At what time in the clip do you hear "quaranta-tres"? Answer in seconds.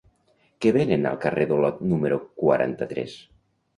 2.45-3.19